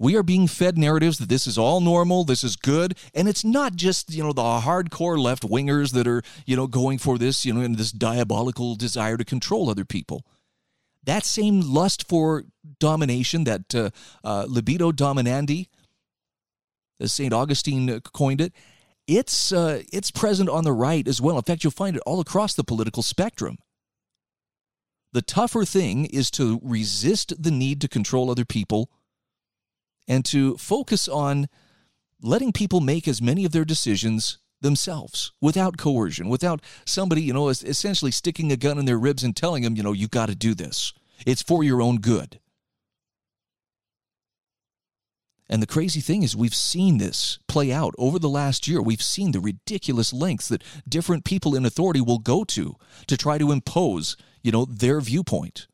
[0.03, 3.45] we are being fed narratives that this is all normal, this is good, and it's
[3.45, 7.47] not just, you know, the hardcore left wingers that are, you know, going for this,
[7.47, 10.27] you know, this diabolical desire to control other people.
[11.05, 12.47] That same lust for
[12.81, 13.91] domination, that uh,
[14.25, 15.69] uh, libido dominandi,
[16.99, 17.33] as St.
[17.33, 18.53] Augustine coined it,
[19.07, 21.37] it's, uh, it's present on the right as well.
[21.37, 23.57] In fact, you'll find it all across the political spectrum.
[25.13, 28.91] The tougher thing is to resist the need to control other people
[30.09, 31.49] and to focus on
[32.21, 37.49] letting people make as many of their decisions themselves without coercion, without somebody, you know,
[37.49, 40.35] essentially sticking a gun in their ribs and telling them, you know, you got to
[40.35, 40.93] do this.
[41.27, 42.41] It's for your own good.
[45.49, 48.81] And the crazy thing is, we've seen this play out over the last year.
[48.81, 53.37] We've seen the ridiculous lengths that different people in authority will go to to try
[53.37, 55.67] to impose, you know, their viewpoint.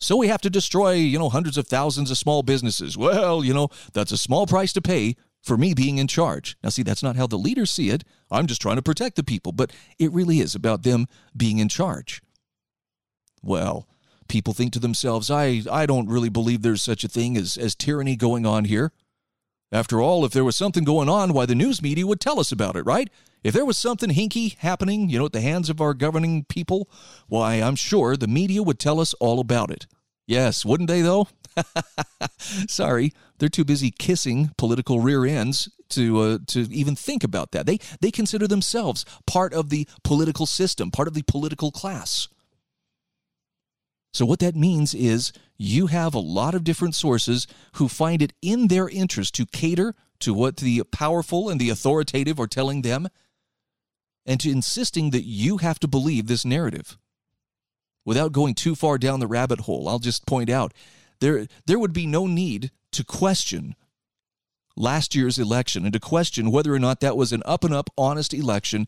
[0.00, 2.96] So we have to destroy, you know, hundreds of thousands of small businesses.
[2.96, 6.56] Well, you know, that's a small price to pay for me being in charge.
[6.62, 8.04] Now, see, that's not how the leaders see it.
[8.30, 11.68] I'm just trying to protect the people, but it really is about them being in
[11.68, 12.22] charge.
[13.42, 13.86] Well,
[14.28, 17.74] people think to themselves, I, I don't really believe there's such a thing as, as
[17.74, 18.92] tyranny going on here.
[19.72, 22.52] After all, if there was something going on, why the news media would tell us
[22.52, 23.08] about it, right?
[23.42, 26.90] If there was something hinky happening, you know, at the hands of our governing people,
[27.26, 29.86] why, I'm sure the media would tell us all about it.
[30.26, 31.28] Yes, wouldn't they, though?
[32.38, 37.66] Sorry, they're too busy kissing political rear ends to uh, to even think about that.
[37.66, 42.28] They they consider themselves part of the political system, part of the political class.
[44.12, 48.32] So what that means is you have a lot of different sources who find it
[48.42, 53.08] in their interest to cater to what the powerful and the authoritative are telling them
[54.26, 56.98] and to insisting that you have to believe this narrative.
[58.04, 60.72] Without going too far down the rabbit hole, I'll just point out
[61.20, 63.76] there, there would be no need to question
[64.76, 67.90] last year's election and to question whether or not that was an up and up
[67.98, 68.86] honest election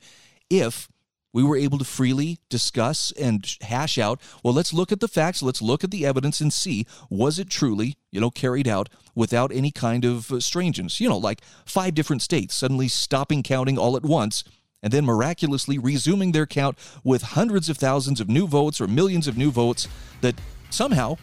[0.49, 0.89] if
[1.35, 5.43] we were able to freely discuss and hash out well let's look at the facts
[5.43, 9.53] let's look at the evidence and see was it truly you know carried out without
[9.53, 13.97] any kind of uh, strangeness you know like five different states suddenly stopping counting all
[13.97, 14.45] at once
[14.83, 19.29] and then miraculously resuming their count with hundreds of thousands of new votes or millions
[19.29, 19.89] of new votes
[20.21, 20.35] that
[20.71, 21.17] somehow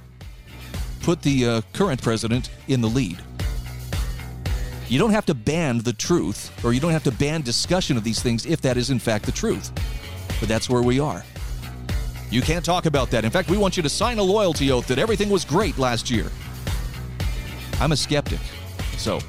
[1.02, 3.20] put the uh, current president in the lead.
[4.88, 8.04] You don't have to ban the truth, or you don't have to ban discussion of
[8.04, 9.72] these things if that is in fact the truth.
[10.40, 11.24] But that's where we are.
[12.32, 13.26] You can't talk about that.
[13.26, 16.10] In fact, we want you to sign a loyalty oath that everything was great last
[16.10, 16.28] year.
[17.80, 18.40] I'm a skeptic,
[18.98, 19.20] so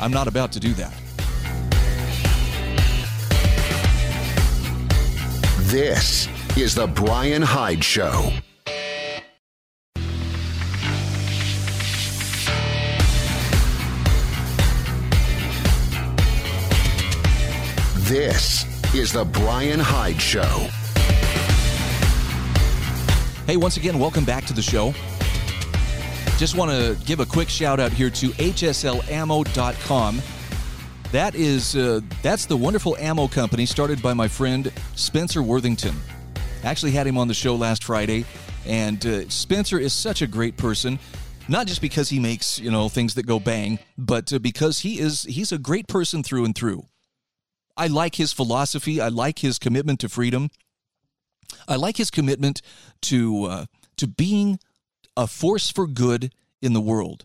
[0.00, 0.92] I'm not about to do that.
[5.66, 8.30] This is The Brian Hyde Show.
[17.96, 20.68] This is The Brian Hyde Show.
[23.48, 24.94] Hey, once again, welcome back to the show.
[26.38, 30.22] Just want to give a quick shout out here to hslammo.com.
[31.16, 35.96] That is uh, that's the wonderful ammo company started by my friend Spencer Worthington.
[36.62, 38.26] Actually had him on the show last Friday,
[38.66, 40.98] and uh, Spencer is such a great person.
[41.48, 45.00] Not just because he makes you know things that go bang, but uh, because he
[45.00, 46.84] is he's a great person through and through.
[47.78, 49.00] I like his philosophy.
[49.00, 50.50] I like his commitment to freedom.
[51.66, 52.60] I like his commitment
[53.08, 54.58] to uh, to being
[55.16, 57.24] a force for good in the world.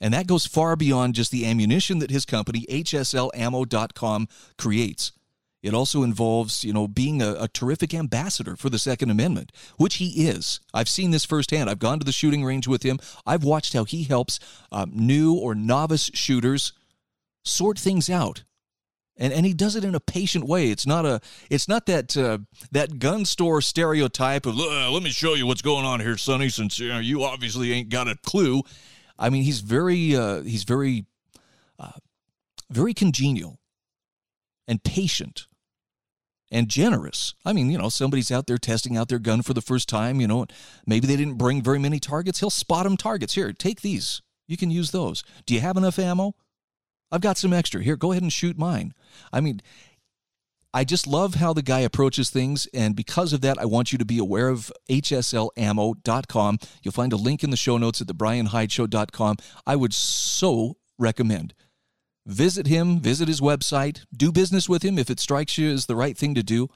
[0.00, 4.28] And that goes far beyond just the ammunition that his company, hslammo.com,
[4.58, 5.12] creates.
[5.62, 9.96] It also involves, you know, being a, a, terrific ambassador for the Second Amendment, which
[9.96, 10.60] he is.
[10.72, 11.68] I've seen this firsthand.
[11.68, 12.98] I've gone to the shooting range with him.
[13.24, 14.38] I've watched how he helps
[14.70, 16.72] um, new or novice shooters
[17.42, 18.44] sort things out
[19.16, 20.70] and and he does it in a patient way.
[20.70, 22.38] It's not a it's not that uh,
[22.72, 26.48] that gun store stereotype of let me show you what's going on here, Sonny.
[26.48, 28.62] Since you, know, you obviously ain't got a clue.
[29.18, 31.06] I mean, he's very uh, he's very
[31.78, 31.92] uh,
[32.70, 33.58] very congenial
[34.68, 35.46] and patient
[36.50, 37.34] and generous.
[37.44, 40.20] I mean, you know, somebody's out there testing out their gun for the first time.
[40.20, 40.46] You know,
[40.86, 42.40] maybe they didn't bring very many targets.
[42.40, 43.34] He'll spot them targets.
[43.34, 44.22] Here, take these.
[44.46, 45.24] You can use those.
[45.44, 46.34] Do you have enough ammo?
[47.10, 47.82] I've got some extra.
[47.82, 48.92] Here, go ahead and shoot mine.
[49.32, 49.60] I mean,
[50.76, 53.98] I just love how the guy approaches things, and because of that, I want you
[53.98, 56.58] to be aware of hslammo.com.
[56.82, 59.36] You'll find a link in the show notes at thebrianhydeshow.com.
[59.66, 61.54] I would so recommend.
[62.26, 65.96] Visit him, visit his website, do business with him if it strikes you as the
[65.96, 66.68] right thing to do.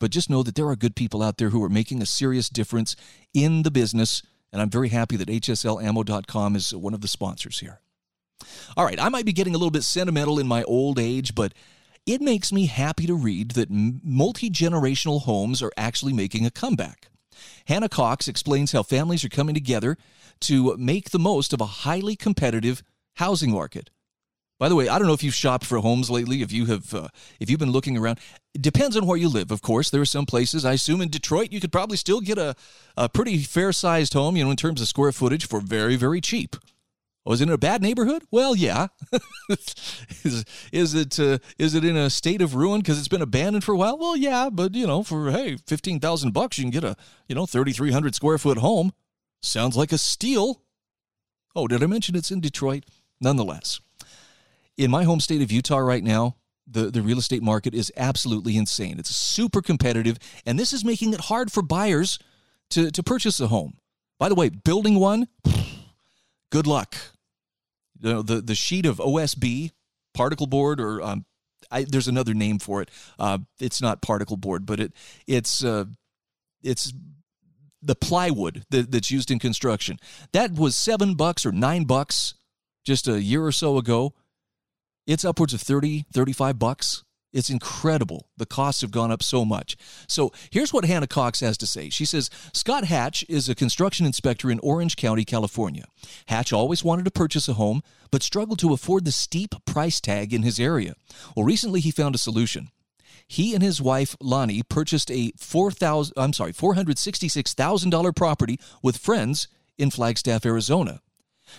[0.00, 2.48] But just know that there are good people out there who are making a serious
[2.48, 2.96] difference
[3.34, 7.82] in the business, and I'm very happy that hslammo.com is one of the sponsors here.
[8.78, 11.52] All right, I might be getting a little bit sentimental in my old age, but
[12.06, 17.08] it makes me happy to read that multi generational homes are actually making a comeback.
[17.66, 19.96] Hannah Cox explains how families are coming together
[20.40, 22.82] to make the most of a highly competitive
[23.16, 23.90] housing market.
[24.58, 26.40] By the way, I don't know if you've shopped for homes lately.
[26.40, 27.08] If you have, uh,
[27.40, 28.20] if you've been looking around,
[28.54, 29.50] it depends on where you live.
[29.50, 30.64] Of course, there are some places.
[30.64, 32.54] I assume in Detroit, you could probably still get a,
[32.96, 36.20] a pretty fair sized home, you know, in terms of square footage for very, very
[36.20, 36.54] cheap.
[37.24, 38.24] Was oh, it in a bad neighborhood?
[38.32, 38.88] Well, yeah.
[39.48, 43.62] is, is it uh, is it in a state of ruin because it's been abandoned
[43.62, 43.96] for a while?
[43.96, 46.96] Well, yeah, but you know, for hey, fifteen thousand bucks, you can get a
[47.28, 48.92] you know thirty three hundred square foot home.
[49.40, 50.62] Sounds like a steal.
[51.54, 52.86] Oh, did I mention it's in Detroit?
[53.20, 53.80] Nonetheless,
[54.76, 58.56] in my home state of Utah right now, the, the real estate market is absolutely
[58.56, 58.98] insane.
[58.98, 62.18] It's super competitive, and this is making it hard for buyers
[62.70, 63.74] to, to purchase a home.
[64.18, 65.28] By the way, building one,
[66.52, 66.94] good luck.
[67.98, 69.72] You know, the, the sheet of OSB,
[70.14, 71.24] particle board, or um,
[71.70, 72.90] I, there's another name for it.
[73.18, 74.92] Uh, it's not particle board, but it
[75.26, 75.86] it's uh,
[76.62, 76.92] it's
[77.80, 79.98] the plywood that, that's used in construction.
[80.32, 82.34] That was seven bucks or nine bucks
[82.84, 84.14] just a year or so ago.
[85.06, 87.02] It's upwards of 30, 35 bucks.
[87.32, 88.28] It's incredible.
[88.36, 89.76] The costs have gone up so much.
[90.06, 91.88] So here's what Hannah Cox has to say.
[91.88, 95.84] She says Scott Hatch is a construction inspector in Orange County, California.
[96.26, 100.34] Hatch always wanted to purchase a home, but struggled to afford the steep price tag
[100.34, 100.94] in his area.
[101.34, 102.70] Well, recently he found a solution.
[103.26, 107.54] He and his wife Lonnie purchased a four thousand I'm sorry four hundred sixty six
[107.54, 111.00] thousand dollar property with friends in Flagstaff, Arizona.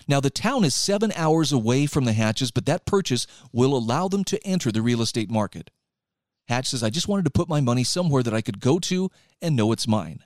[0.07, 4.07] Now, the town is seven hours away from the Hatches, but that purchase will allow
[4.07, 5.71] them to enter the real estate market.
[6.47, 9.09] Hatch says, I just wanted to put my money somewhere that I could go to
[9.41, 10.23] and know it's mine.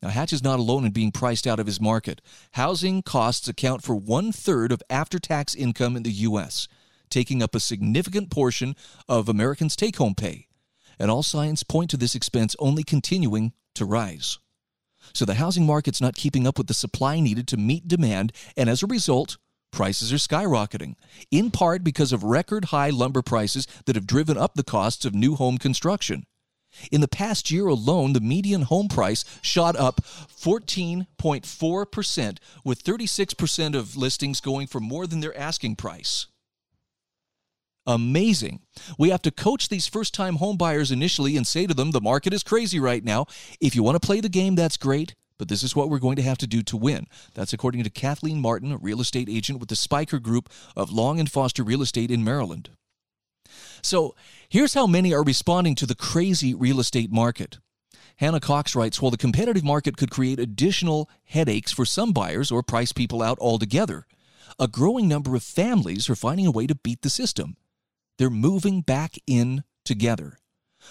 [0.00, 2.20] Now, Hatch is not alone in being priced out of his market.
[2.52, 6.68] Housing costs account for one third of after tax income in the U.S.,
[7.10, 8.76] taking up a significant portion
[9.08, 10.46] of Americans' take home pay.
[11.00, 14.38] And all signs point to this expense only continuing to rise.
[15.12, 18.68] So the housing market's not keeping up with the supply needed to meet demand, and
[18.68, 19.38] as a result,
[19.70, 20.94] prices are skyrocketing,
[21.30, 25.14] in part because of record high lumber prices that have driven up the costs of
[25.14, 26.24] new home construction.
[26.92, 33.96] In the past year alone, the median home price shot up 14.4%, with 36% of
[33.96, 36.26] listings going for more than their asking price
[37.88, 38.60] amazing.
[38.98, 42.32] We have to coach these first time homebuyers initially and say to them, the market
[42.32, 43.26] is crazy right now.
[43.60, 45.16] If you want to play the game, that's great.
[45.38, 47.06] But this is what we're going to have to do to win.
[47.34, 51.18] That's according to Kathleen Martin, a real estate agent with the Spiker Group of Long
[51.18, 52.70] and Foster Real Estate in Maryland.
[53.80, 54.14] So
[54.48, 57.58] here's how many are responding to the crazy real estate market.
[58.16, 62.64] Hannah Cox writes While the competitive market could create additional headaches for some buyers or
[62.64, 64.06] price people out altogether,
[64.58, 67.56] a growing number of families are finding a way to beat the system.
[68.18, 70.38] They're moving back in together.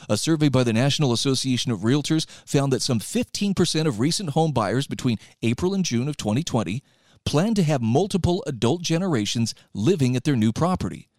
[0.10, 4.52] A survey by the National Association of Realtors found that some 15% of recent home
[4.52, 6.84] buyers between April and June of 2020
[7.26, 11.10] plan to have multiple adult generations living at their new property.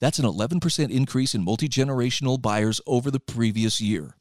[0.00, 4.14] That's an 11% increase in multi generational buyers over the previous year.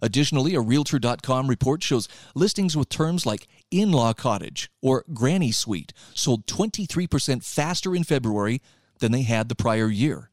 [0.00, 5.92] Additionally, a Realtor.com report shows listings with terms like in law cottage or granny suite
[6.14, 8.60] sold 23% faster in February
[9.00, 10.30] than they had the prior year.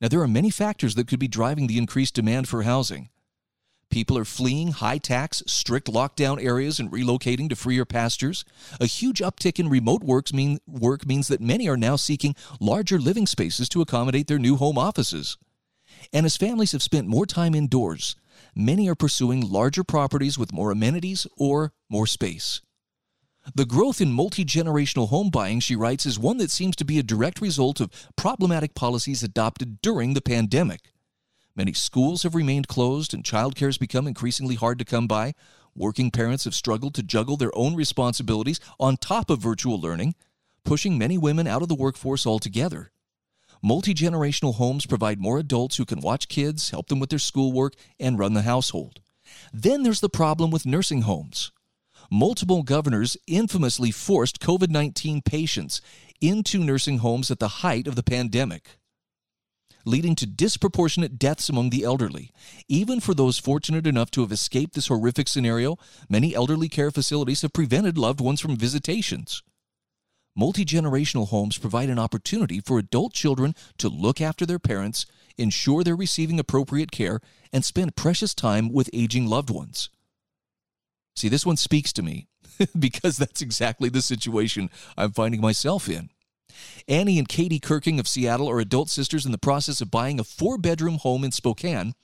[0.00, 3.08] Now, there are many factors that could be driving the increased demand for housing.
[3.90, 8.44] People are fleeing high tax, strict lockdown areas and relocating to freer pastures.
[8.80, 12.98] A huge uptick in remote works mean, work means that many are now seeking larger
[12.98, 15.38] living spaces to accommodate their new home offices.
[16.12, 18.14] And as families have spent more time indoors,
[18.54, 22.60] many are pursuing larger properties with more amenities or more space.
[23.54, 26.98] The growth in multi generational home buying, she writes, is one that seems to be
[26.98, 30.92] a direct result of problematic policies adopted during the pandemic.
[31.56, 35.34] Many schools have remained closed and childcare has become increasingly hard to come by.
[35.74, 40.14] Working parents have struggled to juggle their own responsibilities on top of virtual learning,
[40.64, 42.90] pushing many women out of the workforce altogether.
[43.62, 47.74] Multi generational homes provide more adults who can watch kids, help them with their schoolwork,
[47.98, 49.00] and run the household.
[49.52, 51.50] Then there's the problem with nursing homes
[52.10, 55.80] multiple governors infamously forced COVID 19 patients
[56.20, 58.78] into nursing homes at the height of the pandemic,
[59.84, 62.30] leading to disproportionate deaths among the elderly.
[62.68, 65.76] Even for those fortunate enough to have escaped this horrific scenario,
[66.08, 69.42] many elderly care facilities have prevented loved ones from visitations.
[70.36, 75.04] Multi generational homes provide an opportunity for adult children to look after their parents,
[75.36, 77.20] ensure they're receiving appropriate care,
[77.52, 79.90] and spend precious time with aging loved ones.
[81.18, 82.28] See, this one speaks to me
[82.78, 86.10] because that's exactly the situation I'm finding myself in.
[86.86, 90.24] Annie and Katie Kirking of Seattle are adult sisters in the process of buying a
[90.24, 91.94] four bedroom home in Spokane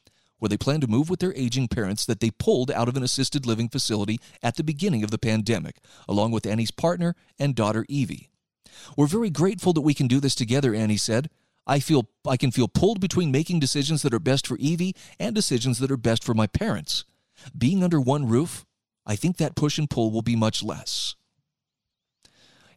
[0.41, 3.05] where they plan to move with their aging parents that they pulled out of an
[3.05, 5.77] assisted living facility at the beginning of the pandemic,
[6.09, 8.31] along with Annie's partner and daughter Evie.
[8.97, 11.31] We're very grateful that we can do this together, Annie said.
[11.69, 15.37] I feel I can feel pulled between making decisions that are best for Evie and
[15.37, 17.05] decisions that are best for my parents.
[17.57, 18.67] Being under one roof,
[19.07, 21.15] I think that push and pull will be much less.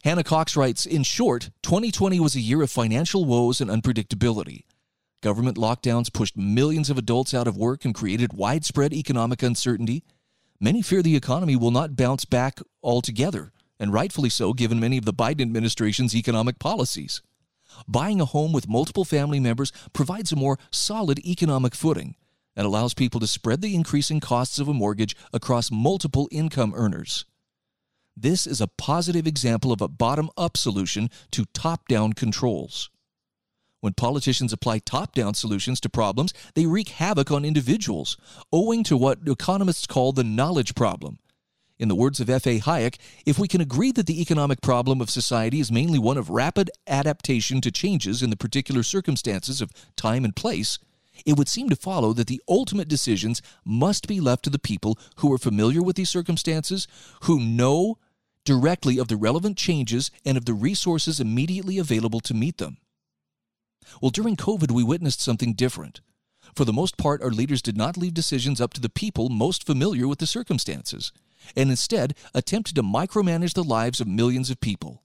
[0.04, 4.64] Hannah Cox writes In short, 2020 was a year of financial woes and unpredictability.
[5.20, 10.04] Government lockdowns pushed millions of adults out of work and created widespread economic uncertainty.
[10.60, 15.04] Many fear the economy will not bounce back altogether and rightfully so given many of
[15.04, 17.22] the Biden administration's economic policies.
[17.86, 22.14] Buying a home with multiple family members provides a more solid economic footing
[22.58, 27.24] and allows people to spread the increasing costs of a mortgage across multiple income earners.
[28.16, 32.90] This is a positive example of a bottom up solution to top down controls.
[33.80, 38.16] When politicians apply top down solutions to problems, they wreak havoc on individuals,
[38.52, 41.20] owing to what economists call the knowledge problem.
[41.78, 42.58] In the words of F.A.
[42.58, 46.28] Hayek, if we can agree that the economic problem of society is mainly one of
[46.28, 50.80] rapid adaptation to changes in the particular circumstances of time and place,
[51.26, 54.98] it would seem to follow that the ultimate decisions must be left to the people
[55.16, 56.86] who are familiar with these circumstances,
[57.22, 57.98] who know
[58.44, 62.78] directly of the relevant changes and of the resources immediately available to meet them.
[64.00, 66.00] Well, during COVID, we witnessed something different.
[66.54, 69.66] For the most part, our leaders did not leave decisions up to the people most
[69.66, 71.12] familiar with the circumstances,
[71.54, 75.02] and instead attempted to micromanage the lives of millions of people.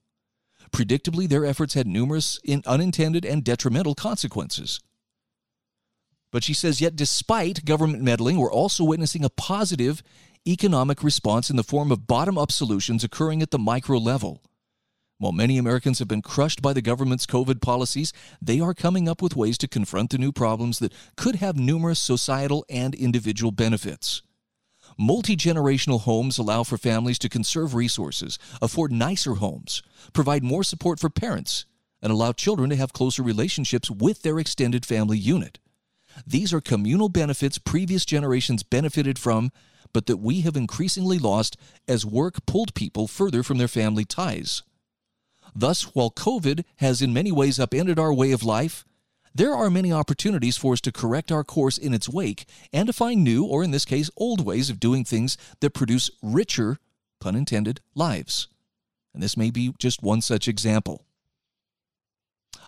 [0.71, 4.79] Predictably, their efforts had numerous unintended and detrimental consequences.
[6.33, 10.01] But she says, yet despite government meddling, we're also witnessing a positive
[10.47, 14.41] economic response in the form of bottom up solutions occurring at the micro level.
[15.19, 19.21] While many Americans have been crushed by the government's COVID policies, they are coming up
[19.21, 24.23] with ways to confront the new problems that could have numerous societal and individual benefits.
[24.97, 30.99] Multi generational homes allow for families to conserve resources, afford nicer homes, provide more support
[30.99, 31.67] for parents,
[32.01, 35.59] and allow children to have closer relationships with their extended family unit.
[36.25, 39.51] These are communal benefits previous generations benefited from,
[39.93, 41.57] but that we have increasingly lost
[41.87, 44.63] as work pulled people further from their family ties.
[45.55, 48.85] Thus, while COVID has in many ways upended our way of life,
[49.35, 52.93] there are many opportunities for us to correct our course in its wake and to
[52.93, 56.77] find new, or in this case, old ways of doing things that produce richer,
[57.19, 58.47] pun intended, lives.
[59.13, 61.05] And this may be just one such example.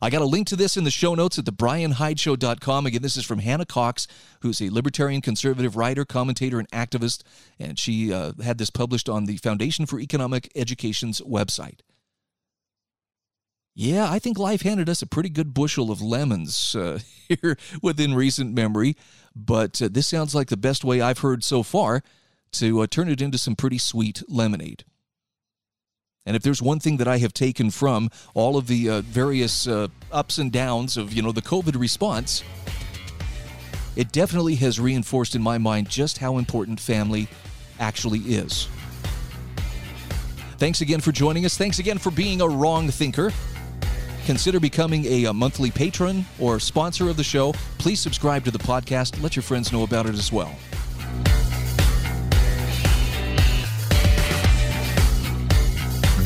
[0.02, 2.86] I got a link to this in the show notes at thebrianhydeshow.com.
[2.86, 4.08] Again, this is from Hannah Cox,
[4.42, 7.24] who's a libertarian conservative writer, commentator, and activist.
[7.60, 11.80] And she uh, had this published on the Foundation for Economic Education's website.
[13.78, 18.16] Yeah, I think life handed us a pretty good bushel of lemons uh, here within
[18.16, 18.96] recent memory,
[19.36, 22.02] but uh, this sounds like the best way I've heard so far
[22.54, 24.86] to uh, turn it into some pretty sweet lemonade.
[26.26, 29.68] And if there's one thing that I have taken from all of the uh, various
[29.68, 32.44] uh, ups and downs of, you know, the COVID response,
[33.96, 37.28] it definitely has reinforced in my mind just how important family
[37.80, 38.68] actually is.
[40.58, 41.58] Thanks again for joining us.
[41.58, 43.32] Thanks again for being a wrong thinker
[44.26, 47.54] consider becoming a, a, monthly patron or sponsor of the show.
[47.78, 49.22] Please subscribe to the podcast.
[49.22, 50.54] Let your friends know about it as well.